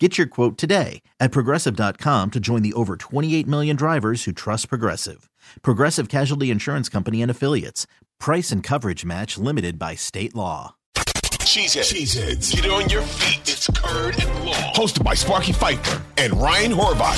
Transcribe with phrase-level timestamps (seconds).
[0.00, 4.68] Get your quote today at progressive.com to join the over 28 million drivers who trust
[4.68, 5.30] Progressive.
[5.62, 7.86] Progressive Casualty Insurance Company and Affiliates.
[8.18, 10.74] Price and coverage match limited by state law.
[10.96, 11.94] Cheeseheads.
[11.94, 12.52] Cheeseheads.
[12.60, 13.42] Get on your feet.
[13.42, 14.74] It's Curd and Long.
[14.74, 17.16] Hosted by Sparky Fifer and Ryan Horvat.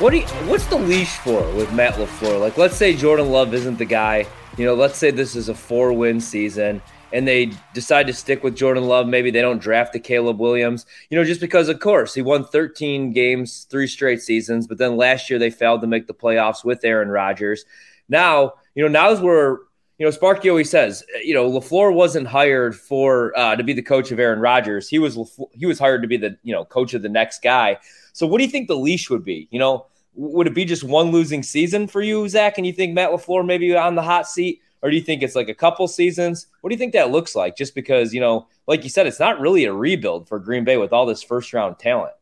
[0.00, 2.38] What do you, what's the leash for with Matt LaFleur?
[2.40, 4.26] Like, let's say Jordan Love isn't the guy.
[4.56, 6.80] You know, let's say this is a four win season
[7.12, 9.08] and they decide to stick with Jordan Love.
[9.08, 12.44] Maybe they don't draft the Caleb Williams, you know, just because, of course, he won
[12.44, 14.66] 13 games, three straight seasons.
[14.66, 17.64] But then last year they failed to make the playoffs with Aaron Rodgers.
[18.08, 19.58] Now, you know, now now's where,
[19.98, 23.82] you know, Sparky always says, you know, LaFleur wasn't hired for uh, to be the
[23.82, 24.88] coach of Aaron Rodgers.
[24.88, 25.16] He was
[25.52, 27.78] he was hired to be the, you know, coach of the next guy.
[28.12, 29.48] So what do you think the leash would be?
[29.52, 32.58] You know, would it be just one losing season for you, Zach?
[32.58, 34.60] And you think Matt LaFleur maybe on the hot seat?
[34.82, 36.46] Or do you think it's like a couple seasons?
[36.60, 37.56] What do you think that looks like?
[37.56, 40.76] Just because, you know, like you said, it's not really a rebuild for Green Bay
[40.76, 42.12] with all this first round talent.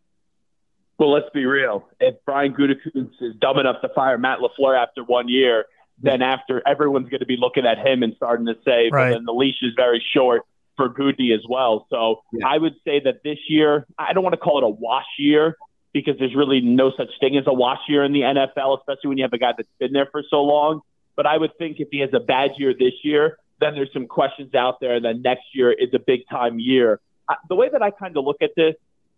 [0.98, 1.88] Well, let's be real.
[1.98, 5.64] If Brian Gutekunst is dumb enough to fire Matt LaFleur after one year,
[6.00, 9.10] then after everyone's going to be looking at him and starting to say, right.
[9.10, 10.42] but then the leash is very short
[10.76, 11.86] for Gutey as well.
[11.90, 12.46] So yeah.
[12.46, 15.56] I would say that this year, I don't want to call it a wash year,
[15.92, 19.18] because there's really no such thing as a wash year in the NFL, especially when
[19.18, 20.80] you have a guy that's been there for so long.
[21.16, 24.06] But I would think if he has a bad year this year, then there's some
[24.06, 27.00] questions out there, and then next year is a big time year.
[27.48, 28.74] The way that I kind of look at this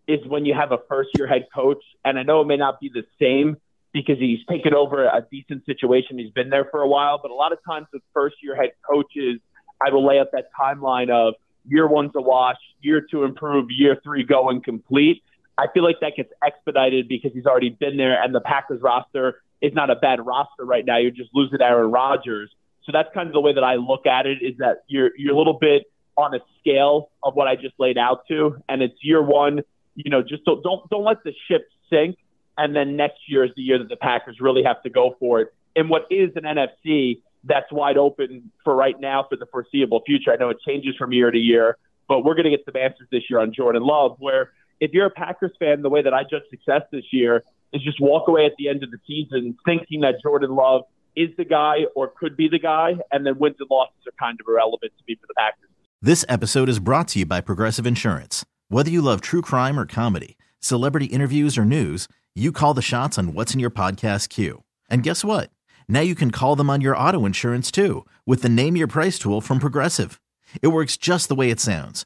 [0.07, 2.79] is when you have a first year head coach, and I know it may not
[2.79, 3.57] be the same
[3.91, 6.19] because he's taken over a decent situation.
[6.19, 8.71] He's been there for a while, but a lot of times with first year head
[8.87, 9.39] coaches,
[9.83, 11.35] I will lay out that timeline of
[11.67, 15.23] year one's a wash, year two improve, year three go complete.
[15.57, 19.41] I feel like that gets expedited because he's already been there, and the Packers roster
[19.61, 20.97] is not a bad roster right now.
[20.97, 22.51] You're just losing Aaron Rodgers,
[22.83, 24.39] so that's kind of the way that I look at it.
[24.41, 25.83] Is that you're you're a little bit
[26.17, 29.61] on a scale of what I just laid out to, and it's year one.
[29.95, 32.17] You know, just don't don't, don't let the ship sink,
[32.57, 35.41] and then next year is the year that the Packers really have to go for
[35.41, 35.53] it.
[35.75, 40.31] In what is an NFC that's wide open for right now for the foreseeable future.
[40.31, 41.77] I know it changes from year to year,
[42.07, 45.05] but we're going to get some answers this year on Jordan Love, where if you're
[45.05, 47.43] a Packers fan, the way that I judge success this year
[47.73, 50.83] is just walk away at the end of the season thinking that Jordan Love
[51.15, 54.37] is the guy or could be the guy, and then wins and losses are kind
[54.39, 55.69] of irrelevant to me for the Packers.
[56.01, 58.45] This episode is brought to you by Progressive Insurance.
[58.67, 63.17] Whether you love true crime or comedy, celebrity interviews or news, you call the shots
[63.17, 64.63] on what's in your podcast queue.
[64.89, 65.51] And guess what?
[65.87, 69.17] Now you can call them on your auto insurance too with the Name Your Price
[69.17, 70.19] tool from Progressive.
[70.61, 72.05] It works just the way it sounds